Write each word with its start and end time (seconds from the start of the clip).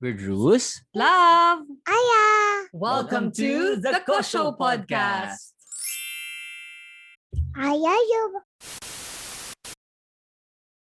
We're 0.00 0.16
Drews. 0.16 0.80
Love! 0.96 1.68
Aya! 1.84 2.24
Welcome 2.72 3.36
to 3.36 3.76
the 3.76 4.00
Kosho 4.00 4.56
Podcast. 4.56 5.52
Aya 7.52 7.94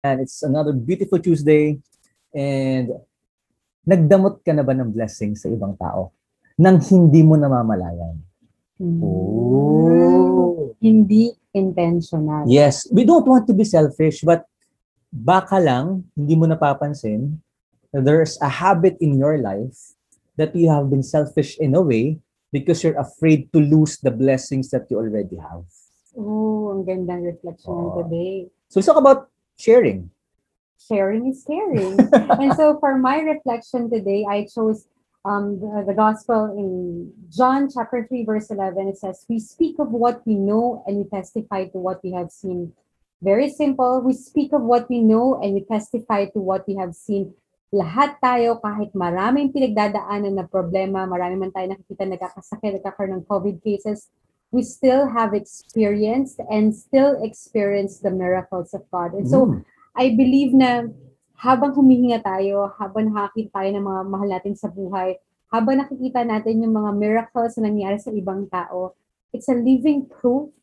And 0.07 0.23
it's 0.23 0.39
another 0.39 0.71
beautiful 0.71 1.19
Tuesday. 1.19 1.83
And 2.31 2.95
nagdamot 3.83 4.39
ka 4.39 4.55
na 4.55 4.63
ba 4.63 4.71
ng 4.71 4.95
blessing 4.95 5.35
sa 5.35 5.51
ibang 5.51 5.75
tao 5.75 6.15
nang 6.55 6.79
hindi 6.79 7.27
mo 7.27 7.35
namamalayan? 7.35 8.23
Oh. 8.79 10.71
Hindi 10.79 11.35
intentional. 11.51 12.47
Yes, 12.47 12.87
we 12.87 13.03
don't 13.03 13.27
want 13.27 13.51
to 13.51 13.53
be 13.53 13.67
selfish, 13.67 14.23
but 14.23 14.47
baka 15.11 15.59
lang, 15.59 16.07
hindi 16.15 16.39
mo 16.39 16.47
napapansin, 16.47 17.43
there's 17.93 18.41
a 18.41 18.49
habit 18.49 18.97
in 18.99 19.17
your 19.17 19.37
life 19.37 19.93
that 20.37 20.55
you 20.55 20.69
have 20.69 20.89
been 20.89 21.03
selfish 21.03 21.57
in 21.59 21.75
a 21.75 21.81
way 21.81 22.17
because 22.51 22.83
you're 22.83 22.97
afraid 22.97 23.51
to 23.53 23.59
lose 23.59 23.97
the 24.01 24.11
blessings 24.11 24.69
that 24.69 24.89
you 24.89 24.97
already 24.97 25.37
have. 25.37 25.65
Oh, 26.17 26.73
ang 26.73 26.85
gandang 26.85 27.25
reflection 27.25 27.73
today. 27.97 28.49
So 28.69 28.81
let's 28.81 28.89
talk 28.89 28.97
about 28.97 29.29
sharing. 29.57 30.09
Sharing 30.77 31.29
is 31.29 31.45
caring. 31.45 31.97
and 32.41 32.53
so 32.53 32.77
for 32.81 32.97
my 32.97 33.21
reflection 33.21 33.89
today, 33.89 34.25
I 34.29 34.45
chose 34.49 34.85
um, 35.25 35.59
the, 35.59 35.85
the 35.87 35.93
gospel 35.93 36.53
in 36.57 37.13
John 37.29 37.69
chapter 37.73 38.05
3, 38.05 38.25
verse 38.25 38.51
11. 38.51 38.89
It 38.89 38.97
says, 38.97 39.25
We 39.29 39.39
speak 39.39 39.79
of 39.79 39.89
what 39.89 40.21
we 40.25 40.35
know 40.35 40.83
and 40.85 40.97
we 40.97 41.05
testify 41.05 41.65
to 41.73 41.77
what 41.77 42.03
we 42.03 42.11
have 42.13 42.29
seen. 42.29 42.73
Very 43.21 43.49
simple. 43.49 44.01
We 44.01 44.13
speak 44.13 44.51
of 44.51 44.61
what 44.61 44.89
we 44.89 44.99
know 44.99 45.39
and 45.41 45.53
we 45.53 45.63
testify 45.63 46.25
to 46.35 46.39
what 46.39 46.67
we 46.67 46.75
have 46.75 46.93
seen. 46.93 47.33
Lahat 47.73 48.21
tayo, 48.21 48.61
kahit 48.61 48.93
maraming 48.93 49.49
pinagdadaanan 49.49 50.37
na 50.37 50.45
problema, 50.45 51.09
marami 51.09 51.41
man 51.41 51.49
tayo 51.49 51.73
nakikita 51.73 52.05
nagkakasakit, 52.05 52.77
nagkakaroon 52.77 53.17
ng 53.17 53.25
COVID 53.25 53.65
cases, 53.65 54.13
we 54.53 54.61
still 54.61 55.09
have 55.09 55.33
experienced 55.33 56.37
and 56.53 56.69
still 56.77 57.17
experience 57.25 57.97
the 57.97 58.13
miracles 58.13 58.77
of 58.77 58.85
God. 58.93 59.17
And 59.17 59.25
so, 59.25 59.49
Mm. 59.49 59.65
I 59.97 60.13
believe 60.13 60.53
na 60.53 60.85
habang 61.33 61.73
humihinga 61.73 62.21
tayo, 62.21 62.69
habang 62.77 63.09
nakakita 63.09 63.57
tayo 63.57 63.69
ng 63.73 63.85
mga 63.89 64.01
mahal 64.05 64.29
natin 64.29 64.53
sa 64.53 64.69
buhay, 64.69 65.17
habang 65.49 65.81
nakikita 65.81 66.21
natin 66.21 66.61
yung 66.61 66.77
mga 66.77 66.93
miracles 66.93 67.57
na 67.57 67.73
nangyari 67.73 67.97
sa 67.97 68.13
ibang 68.13 68.45
tao, 68.53 68.93
it's 69.33 69.49
a 69.49 69.57
living 69.57 70.05
proof 70.05 70.53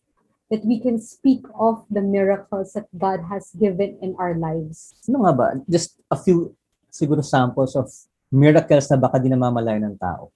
that 0.50 0.62
we 0.66 0.78
can 0.78 0.98
speak 0.98 1.42
of 1.58 1.82
the 1.90 2.02
miracles 2.02 2.74
that 2.74 2.86
God 2.94 3.26
has 3.30 3.50
given 3.54 3.98
in 4.02 4.18
our 4.18 4.34
lives. 4.34 4.94
Ano 5.10 5.26
nga 5.26 5.34
ba? 5.34 5.48
Just 5.66 5.98
a 6.10 6.18
few 6.18 6.54
siguro 6.91 7.24
samples 7.24 7.72
of 7.78 7.86
miracles 8.30 8.86
na 8.91 8.98
baka 8.98 9.16
di 9.19 9.30
namamalayan 9.30 9.91
ng 9.91 9.96
tao. 9.98 10.30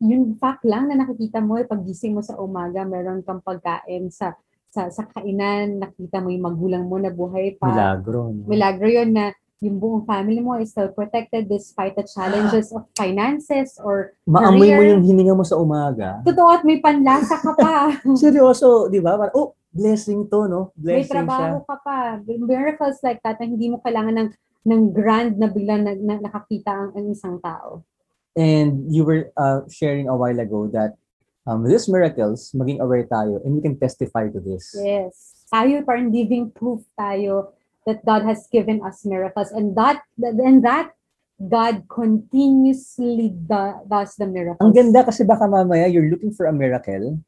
Yung 0.00 0.36
fact 0.40 0.64
lang 0.64 0.88
na 0.88 1.04
nakikita 1.04 1.42
mo, 1.42 1.60
eh, 1.60 1.66
paggising 1.68 2.16
mo 2.16 2.22
sa 2.24 2.38
umaga, 2.40 2.84
meron 2.88 3.20
kang 3.22 3.42
pagkain 3.42 4.08
sa 4.08 4.34
sa, 4.70 4.86
sa 4.86 5.02
kainan, 5.10 5.82
nakita 5.82 6.22
mo 6.22 6.30
yung 6.30 6.46
magulang 6.46 6.86
mo 6.86 6.96
na 6.96 7.10
buhay 7.10 7.58
pa. 7.58 7.66
Milagro. 7.74 8.30
no? 8.30 8.46
milagro 8.46 8.86
yun 8.86 9.10
na 9.10 9.34
yung 9.60 9.76
buong 9.76 10.08
family 10.08 10.40
mo 10.40 10.56
is 10.56 10.72
still 10.72 10.88
protected 10.88 11.44
despite 11.44 11.92
the 11.92 12.06
challenges 12.08 12.72
of 12.72 12.86
finances 12.96 13.76
or 13.84 14.16
Maamoy 14.24 14.72
mo 14.72 14.82
yung 14.96 15.04
hininga 15.04 15.36
mo 15.36 15.44
sa 15.44 15.60
umaga. 15.60 16.24
totoo 16.24 16.48
at 16.48 16.62
may 16.64 16.80
panlasa 16.80 17.36
ka 17.36 17.52
pa. 17.52 17.92
Seryoso, 18.22 18.88
di 18.88 19.04
ba? 19.04 19.20
Oh, 19.36 19.52
blessing 19.68 20.24
to, 20.32 20.48
no? 20.48 20.72
may 20.80 21.04
Blessing 21.04 21.12
siya. 21.12 21.14
trabaho 21.28 21.56
ka 21.66 21.76
pa. 21.84 21.98
Miracles 22.24 23.04
like 23.04 23.20
that 23.20 23.36
na 23.36 23.44
hindi 23.44 23.68
mo 23.68 23.82
kailangan 23.84 24.16
ng 24.16 24.28
ng 24.66 24.92
grand 24.92 25.40
na 25.40 25.48
biglang 25.48 25.84
na, 25.84 25.92
na, 25.96 26.20
nakakita 26.20 26.70
ang, 26.70 26.90
ang 26.96 27.06
isang 27.12 27.36
tao. 27.40 27.84
And 28.36 28.86
you 28.92 29.04
were 29.04 29.32
uh, 29.36 29.66
sharing 29.66 30.06
a 30.06 30.14
while 30.14 30.38
ago 30.38 30.70
that 30.72 30.94
um, 31.46 31.64
these 31.64 31.88
miracles, 31.88 32.52
maging 32.54 32.80
aware 32.80 33.04
tayo, 33.04 33.40
and 33.44 33.56
we 33.56 33.60
can 33.62 33.78
testify 33.78 34.28
to 34.28 34.40
this. 34.40 34.76
Yes. 34.76 35.46
Tayo 35.50 35.82
parang 35.82 36.12
living 36.12 36.52
proof 36.54 36.84
tayo 36.94 37.52
that 37.86 38.04
God 38.04 38.22
has 38.22 38.46
given 38.52 38.84
us 38.86 39.02
miracles 39.02 39.50
and 39.50 39.74
that 39.74 40.04
and 40.20 40.62
that 40.62 40.94
God 41.40 41.88
continuously 41.88 43.32
do, 43.32 43.62
does 43.88 44.14
the 44.20 44.28
miracles. 44.28 44.60
Ang 44.60 44.76
ganda 44.76 45.02
kasi 45.02 45.24
baka 45.24 45.48
mamaya 45.48 45.88
you're 45.88 46.12
looking 46.12 46.30
for 46.30 46.46
a 46.46 46.54
miracle, 46.54 47.18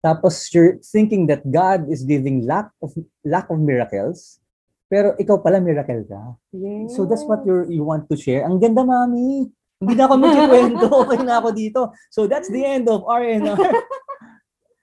tapos 0.00 0.48
you're 0.54 0.78
thinking 0.80 1.26
that 1.26 1.42
God 1.44 1.90
is 1.90 2.06
giving 2.06 2.46
lack 2.46 2.70
of 2.80 2.94
lack 3.26 3.50
of 3.50 3.58
miracles, 3.58 4.38
pero 4.86 5.16
ikaw 5.16 5.40
pala 5.40 5.58
miracle 5.60 6.04
ka. 6.06 6.36
Yes. 6.52 6.94
So 6.94 7.08
that's 7.08 7.24
what 7.24 7.42
you 7.48 7.80
you 7.80 7.82
want 7.82 8.06
to 8.12 8.16
share. 8.16 8.44
Ang 8.44 8.60
ganda, 8.60 8.84
mami. 8.84 9.48
Hindi 9.80 9.94
na 9.98 10.06
ako 10.06 10.14
magkikwento. 10.16 10.86
Okay 11.04 11.20
na 11.20 11.34
ako 11.42 11.48
dito. 11.52 11.80
So 12.08 12.24
that's 12.30 12.48
the 12.48 12.62
end 12.62 12.88
of 12.88 13.04
RNR. 13.04 13.58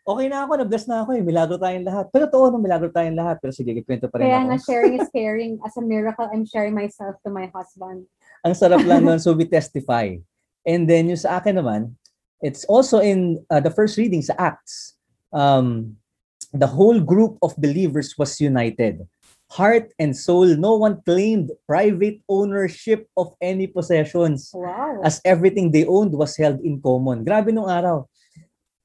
Okay 0.01 0.33
na 0.33 0.49
ako, 0.49 0.57
na-bless 0.57 0.89
na 0.89 1.05
ako 1.05 1.13
eh. 1.13 1.21
Milagro 1.21 1.61
tayong 1.61 1.85
lahat. 1.85 2.09
Pero 2.09 2.25
totoo 2.25 2.49
na 2.49 2.57
milagro 2.57 2.89
tayong 2.89 3.13
lahat. 3.13 3.37
Pero 3.37 3.53
sige, 3.53 3.69
kikwento 3.69 4.09
pa 4.09 4.17
rin 4.17 4.27
Kaya 4.27 4.41
ako. 4.41 4.47
nga 4.49 4.57
sharing 4.65 4.93
is 4.97 5.09
caring. 5.13 5.61
As 5.61 5.77
a 5.77 5.83
miracle, 5.85 6.25
I'm 6.25 6.41
sharing 6.41 6.73
myself 6.73 7.21
to 7.21 7.29
my 7.29 7.53
husband. 7.53 8.09
Ang 8.41 8.57
sarap 8.57 8.81
lang 8.81 9.05
nun. 9.05 9.21
So 9.21 9.37
we 9.37 9.45
testify. 9.53 10.17
And 10.65 10.89
then 10.89 11.05
yung 11.05 11.21
sa 11.21 11.37
akin 11.37 11.61
naman, 11.61 11.93
it's 12.41 12.65
also 12.65 12.97
in 12.97 13.45
uh, 13.53 13.61
the 13.61 13.69
first 13.69 13.93
reading 14.01 14.25
sa 14.25 14.33
Acts. 14.41 14.97
Um, 15.29 16.01
the 16.49 16.67
whole 16.67 16.97
group 16.99 17.37
of 17.45 17.53
believers 17.61 18.17
was 18.17 18.41
united. 18.41 19.05
Heart 19.51 19.91
and 19.99 20.15
soul, 20.15 20.47
no 20.55 20.79
one 20.79 21.03
claimed 21.03 21.51
private 21.67 22.23
ownership 22.31 23.11
of 23.19 23.35
any 23.43 23.67
possessions. 23.67 24.49
Wow. 24.55 24.81
as 25.03 25.19
everything 25.25 25.71
they 25.71 25.85
owned 25.85 26.13
was 26.13 26.37
held 26.37 26.61
in 26.61 26.81
common. 26.81 27.25
Grabe 27.25 27.51
nung 27.51 27.69
araw. 27.69 28.05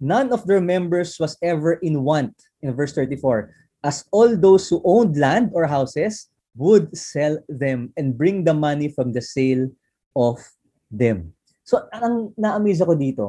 None 0.01 0.33
of 0.33 0.45
their 0.45 0.61
members 0.61 1.17
was 1.17 1.39
ever 1.41 1.81
in 1.81 2.05
want, 2.05 2.35
in 2.61 2.75
verse 2.75 2.93
34, 2.93 3.55
as 3.85 4.05
all 4.13 4.37
those 4.37 4.69
who 4.69 4.83
owned 4.85 5.17
land 5.17 5.51
or 5.55 5.65
houses 5.65 6.29
would 6.57 6.93
sell 6.97 7.39
them 7.49 7.93
and 7.97 8.17
bring 8.17 8.45
the 8.45 8.53
money 8.53 8.89
from 8.89 9.13
the 9.13 9.23
sale 9.23 9.69
of 10.17 10.41
them. 10.91 11.33
So, 11.65 11.89
ang 11.93 12.33
na-amaze 12.37 12.85
ako 12.85 12.95
dito, 12.97 13.27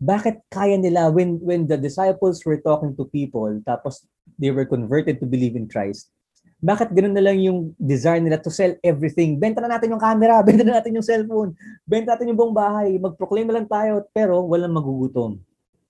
bakit 0.00 0.40
kaya 0.48 0.78
nila 0.78 1.10
when 1.10 1.42
when 1.42 1.66
the 1.66 1.76
disciples 1.76 2.46
were 2.46 2.62
talking 2.62 2.94
to 2.94 3.10
people 3.10 3.50
tapos 3.66 4.06
they 4.38 4.54
were 4.54 4.66
converted 4.66 5.18
to 5.18 5.26
believe 5.26 5.58
in 5.58 5.66
Christ, 5.66 6.14
bakit 6.58 6.90
ganun 6.90 7.14
na 7.14 7.22
lang 7.22 7.38
yung 7.38 7.70
desire 7.78 8.18
nila 8.18 8.42
to 8.42 8.50
sell 8.50 8.74
everything? 8.82 9.38
Benta 9.38 9.62
na 9.62 9.78
natin 9.78 9.94
yung 9.94 10.02
camera, 10.02 10.42
benta 10.46 10.66
na 10.66 10.82
natin 10.82 10.98
yung 10.98 11.06
cellphone, 11.06 11.54
benta 11.86 12.14
natin 12.14 12.34
yung 12.34 12.38
buong 12.38 12.54
bahay, 12.54 12.98
mag-proclaim 12.98 13.46
na 13.46 13.62
lang 13.62 13.68
tayo, 13.70 14.02
pero 14.10 14.42
walang 14.42 14.74
magugutom. 14.74 15.38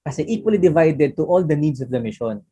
Kasi 0.05 0.25
equally 0.29 0.61
divided 0.61 1.17
to 1.17 1.25
all 1.25 1.41
the 1.41 1.56
needs 1.56 1.81
of 1.81 1.89
the 1.89 2.01
mission. 2.01 2.45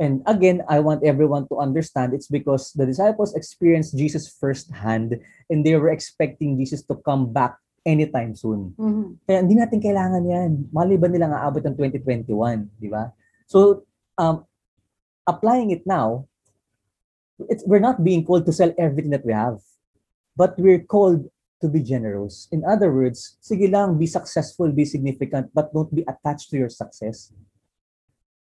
And 0.00 0.24
again, 0.24 0.64
I 0.64 0.80
want 0.80 1.04
everyone 1.04 1.44
to 1.52 1.60
understand 1.60 2.16
it's 2.16 2.30
because 2.30 2.72
the 2.72 2.88
disciples 2.88 3.36
experienced 3.36 3.92
Jesus 3.92 4.32
firsthand 4.32 5.20
and 5.52 5.60
they 5.60 5.76
were 5.76 5.92
expecting 5.92 6.56
Jesus 6.56 6.80
to 6.88 6.96
come 7.04 7.28
back 7.28 7.60
anytime 7.84 8.32
soon. 8.32 8.72
Mhm. 8.80 9.20
Kaya 9.28 9.44
hindi 9.44 9.60
natin 9.60 9.76
kailangan 9.82 10.24
yan. 10.24 10.50
Maliban 10.72 11.12
nilang 11.12 11.36
aabot 11.36 11.60
ng 11.60 11.76
2021, 11.76 12.72
di 12.80 12.88
ba? 12.88 13.12
So, 13.44 13.84
um, 14.16 14.48
applying 15.28 15.68
it 15.74 15.84
now, 15.84 16.29
it's, 17.48 17.64
we're 17.66 17.82
not 17.82 18.02
being 18.02 18.24
called 18.24 18.44
to 18.46 18.52
sell 18.52 18.74
everything 18.76 19.10
that 19.10 19.24
we 19.24 19.32
have, 19.32 19.58
but 20.36 20.58
we're 20.58 20.84
called 20.84 21.24
to 21.60 21.68
be 21.68 21.80
generous. 21.84 22.48
In 22.50 22.64
other 22.64 22.92
words, 22.92 23.36
sige 23.40 23.68
lang, 23.68 24.00
be 24.00 24.08
successful, 24.08 24.72
be 24.72 24.84
significant, 24.84 25.52
but 25.52 25.72
don't 25.72 25.92
be 25.92 26.04
attached 26.08 26.48
to 26.50 26.56
your 26.56 26.72
success. 26.72 27.32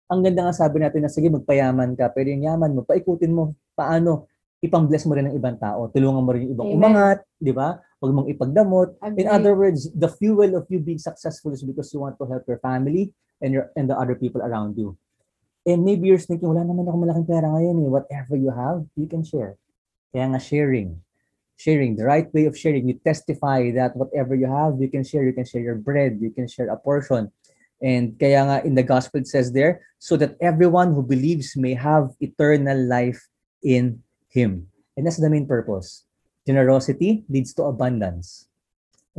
Ang 0.08 0.24
ganda 0.24 0.48
nga 0.48 0.56
sabi 0.56 0.80
natin 0.80 1.04
na 1.04 1.12
sige, 1.12 1.28
magpayaman 1.28 1.98
ka, 1.98 2.08
pero 2.14 2.32
yung 2.32 2.46
yaman 2.48 2.72
mo, 2.78 2.82
paikutin 2.86 3.34
mo, 3.34 3.58
paano, 3.76 4.30
ipang-bless 4.64 5.06
mo 5.06 5.14
rin 5.14 5.30
ng 5.30 5.38
ibang 5.38 5.58
tao, 5.60 5.90
tulungan 5.92 6.24
mo 6.24 6.30
rin 6.34 6.48
yung 6.48 6.54
ibang 6.58 6.70
Amen. 6.72 6.78
umangat, 6.80 7.20
di 7.38 7.54
ba? 7.54 7.78
Huwag 7.98 8.14
mong 8.14 8.30
ipagdamot, 8.30 8.90
Agree. 9.02 9.26
In 9.26 9.28
other 9.30 9.54
words, 9.58 9.90
the 9.94 10.10
fuel 10.10 10.54
of 10.58 10.66
you 10.70 10.78
being 10.78 11.02
successful 11.02 11.54
is 11.54 11.66
because 11.66 11.90
you 11.94 12.02
want 12.02 12.18
to 12.18 12.26
help 12.30 12.46
your 12.46 12.62
family 12.62 13.10
and 13.42 13.54
your 13.54 13.70
and 13.78 13.90
the 13.90 13.98
other 13.98 14.18
people 14.18 14.42
around 14.42 14.78
you. 14.78 14.98
And 15.68 15.84
maybe 15.84 16.08
you're 16.08 16.24
thinking, 16.24 16.48
wala 16.48 16.64
naman 16.64 16.88
ako 16.88 16.98
malaking 17.04 17.28
pera 17.28 17.52
ngayon 17.52 17.84
eh. 17.84 17.92
Whatever 17.92 18.40
you 18.40 18.56
have, 18.56 18.88
you 18.96 19.04
can 19.04 19.20
share. 19.20 19.60
Kaya 20.16 20.32
nga 20.32 20.40
sharing. 20.40 21.04
Sharing, 21.60 22.00
the 22.00 22.08
right 22.08 22.32
way 22.32 22.48
of 22.48 22.56
sharing. 22.56 22.88
You 22.88 22.96
testify 23.04 23.76
that 23.76 23.92
whatever 24.00 24.32
you 24.32 24.48
have, 24.48 24.80
you 24.80 24.88
can 24.88 25.04
share. 25.04 25.28
You 25.28 25.36
can 25.36 25.44
share 25.44 25.60
your 25.60 25.76
bread. 25.76 26.24
You 26.24 26.32
can 26.32 26.48
share 26.48 26.72
a 26.72 26.80
portion. 26.80 27.36
And 27.84 28.16
kaya 28.16 28.48
nga 28.48 28.58
in 28.64 28.80
the 28.80 28.88
gospel 28.88 29.20
it 29.20 29.28
says 29.28 29.52
there, 29.52 29.84
so 30.00 30.16
that 30.16 30.40
everyone 30.40 30.96
who 30.96 31.04
believes 31.04 31.60
may 31.60 31.76
have 31.76 32.16
eternal 32.24 32.80
life 32.88 33.20
in 33.60 34.02
Him. 34.32 34.72
And 34.96 35.04
that's 35.04 35.20
the 35.20 35.30
main 35.30 35.46
purpose. 35.46 36.08
Generosity 36.48 37.28
leads 37.28 37.54
to 37.60 37.68
abundance. 37.68 38.48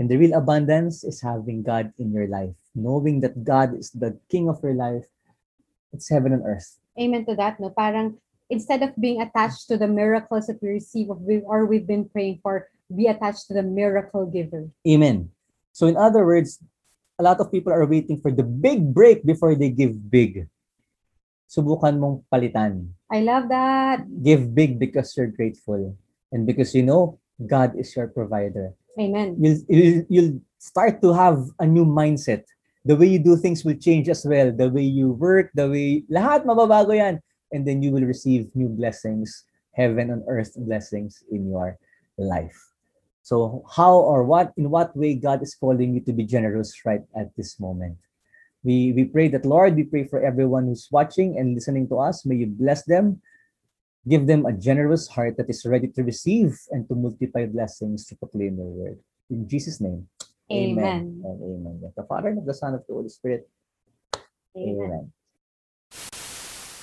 And 0.00 0.08
the 0.08 0.16
real 0.16 0.32
abundance 0.32 1.04
is 1.04 1.20
having 1.20 1.60
God 1.60 1.92
in 1.98 2.08
your 2.10 2.26
life, 2.26 2.56
knowing 2.74 3.20
that 3.20 3.44
God 3.44 3.76
is 3.76 3.92
the 3.92 4.16
King 4.32 4.48
of 4.48 4.64
your 4.64 4.74
life. 4.74 5.04
It's 5.92 6.08
heaven 6.08 6.32
and 6.32 6.42
earth. 6.44 6.78
Amen 6.98 7.24
to 7.26 7.34
that, 7.36 7.60
no? 7.60 7.70
Parang 7.70 8.18
instead 8.50 8.82
of 8.82 8.96
being 8.96 9.20
attached 9.20 9.68
to 9.68 9.76
the 9.76 9.88
miracles 9.88 10.46
that 10.48 10.60
we 10.62 10.80
receive 10.80 11.08
or 11.10 11.66
we've 11.66 11.86
been 11.86 12.08
praying 12.08 12.40
for, 12.42 12.68
be 12.94 13.06
attached 13.06 13.46
to 13.48 13.54
the 13.54 13.62
miracle 13.62 14.26
giver. 14.26 14.68
Amen. 14.88 15.30
So 15.72 15.86
in 15.86 15.96
other 15.96 16.24
words, 16.24 16.58
a 17.18 17.22
lot 17.22 17.40
of 17.40 17.52
people 17.52 17.72
are 17.72 17.84
waiting 17.86 18.20
for 18.20 18.32
the 18.32 18.42
big 18.42 18.94
break 18.94 19.24
before 19.24 19.54
they 19.54 19.70
give 19.70 20.10
big. 20.10 20.48
Subukan 21.48 21.96
mong 21.96 22.24
palitan. 22.32 22.92
I 23.10 23.20
love 23.24 23.48
that. 23.48 24.04
Give 24.22 24.54
big 24.54 24.78
because 24.78 25.16
you're 25.16 25.32
grateful 25.32 25.96
and 26.32 26.46
because 26.46 26.74
you 26.74 26.82
know 26.82 27.18
God 27.40 27.72
is 27.76 27.94
your 27.96 28.08
provider. 28.08 28.74
Amen. 29.00 29.36
You'll, 29.40 29.60
you'll, 29.68 30.04
you'll 30.08 30.34
start 30.58 31.00
to 31.02 31.12
have 31.12 31.40
a 31.58 31.66
new 31.66 31.84
mindset. 31.84 32.44
The 32.84 32.96
way 32.96 33.06
you 33.06 33.18
do 33.18 33.36
things 33.36 33.64
will 33.64 33.76
change 33.76 34.08
as 34.08 34.24
well. 34.24 34.52
The 34.52 34.68
way 34.68 34.82
you 34.82 35.12
work, 35.12 35.50
the 35.54 35.68
way, 35.68 36.04
lahat 36.10 36.44
mababago 36.44 36.96
yan. 36.96 37.20
And 37.52 37.66
then 37.66 37.82
you 37.82 37.92
will 37.92 38.04
receive 38.04 38.54
new 38.54 38.68
blessings, 38.68 39.44
heaven 39.72 40.10
and 40.10 40.22
earth 40.28 40.52
blessings 40.56 41.24
in 41.30 41.48
your 41.48 41.78
life. 42.18 42.56
So 43.22 43.64
how 43.68 43.94
or 43.94 44.24
what, 44.24 44.52
in 44.56 44.70
what 44.70 44.96
way 44.96 45.14
God 45.14 45.42
is 45.42 45.54
calling 45.54 45.94
you 45.94 46.00
to 46.00 46.12
be 46.12 46.24
generous 46.24 46.84
right 46.84 47.02
at 47.16 47.34
this 47.36 47.60
moment? 47.60 47.98
We, 48.64 48.92
we 48.92 49.04
pray 49.04 49.28
that, 49.28 49.46
Lord, 49.46 49.76
we 49.76 49.84
pray 49.84 50.04
for 50.04 50.24
everyone 50.24 50.66
who's 50.66 50.88
watching 50.90 51.38
and 51.38 51.54
listening 51.54 51.88
to 51.88 51.98
us. 51.98 52.24
May 52.26 52.36
you 52.36 52.46
bless 52.46 52.84
them. 52.84 53.20
Give 54.08 54.26
them 54.26 54.46
a 54.46 54.52
generous 54.52 55.06
heart 55.06 55.36
that 55.36 55.50
is 55.50 55.66
ready 55.66 55.88
to 55.88 56.02
receive 56.02 56.58
and 56.70 56.88
to 56.88 56.94
multiply 56.94 57.46
blessings 57.46 58.06
to 58.06 58.16
proclaim 58.16 58.56
your 58.56 58.66
word. 58.66 58.98
In 59.30 59.46
Jesus' 59.48 59.80
name, 59.80 60.08
Amen. 60.50 61.22
and 61.24 61.42
amen. 61.42 61.92
The 61.96 62.02
Father, 62.04 62.28
and 62.28 62.38
of 62.38 62.46
the 62.46 62.54
Son, 62.54 62.72
and 62.72 62.80
of 62.80 62.86
the 62.86 62.94
Holy 62.94 63.08
Spirit. 63.08 63.48
Amen. 64.56 64.80
Amen. 64.84 65.12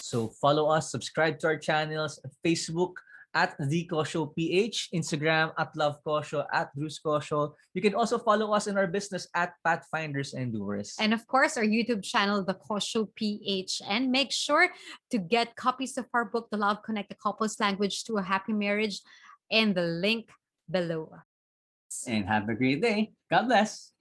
So 0.06 0.30
follow 0.30 0.70
us, 0.70 0.92
subscribe 0.92 1.40
to 1.40 1.48
our 1.48 1.58
channels, 1.58 2.20
Facebook 2.46 2.94
at 3.36 3.54
The 3.60 3.86
Kosho 3.92 4.34
PH, 4.34 4.90
Instagram 4.96 5.52
at 5.60 5.76
Love 5.76 6.00
Kosho, 6.08 6.46
at 6.54 6.74
Bruce 6.74 7.00
Kosho. 7.06 7.54
You 7.74 7.82
can 7.82 7.94
also 7.94 8.18
follow 8.18 8.54
us 8.54 8.68
in 8.68 8.78
our 8.78 8.88
business 8.88 9.28
at 9.36 9.54
Pathfinders 9.64 10.34
and 10.34 10.54
Doers. 10.54 10.96
And 11.00 11.14
of 11.14 11.28
course, 11.28 11.58
our 11.58 11.66
YouTube 11.66 12.02
channel, 12.02 12.46
The 12.46 12.56
Kosho 12.56 13.10
PH. 13.14 13.82
And 13.90 14.10
make 14.10 14.32
sure 14.32 14.70
to 15.12 15.18
get 15.18 15.56
copies 15.58 15.98
of 15.98 16.06
our 16.14 16.26
book, 16.26 16.48
The 16.50 16.58
Love 16.58 16.82
Connect, 16.82 17.10
the 17.10 17.16
Couple's 17.16 17.60
Language 17.60 18.06
to 18.06 18.18
a 18.18 18.24
Happy 18.24 18.54
Marriage, 18.54 19.02
and 19.52 19.76
the 19.76 19.84
link 19.84 20.30
below. 20.72 21.12
And 22.07 22.25
have 22.25 22.50
a 22.50 22.56
great 22.56 22.81
day. 22.81 23.13
God 23.30 23.47
bless. 23.47 23.94